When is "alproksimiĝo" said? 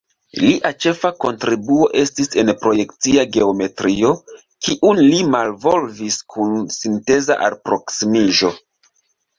7.51-8.55